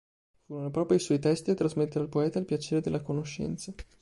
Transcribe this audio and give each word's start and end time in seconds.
Furono 0.45 0.71
proprio 0.71 0.97
i 0.97 0.99
suoi 0.99 1.19
testi 1.19 1.51
a 1.51 1.53
trasmettere 1.53 1.99
al 1.99 2.09
poeta 2.09 2.39
il 2.39 2.45
piacere 2.45 2.81
della 2.81 3.03
conoscenza. 3.03 3.71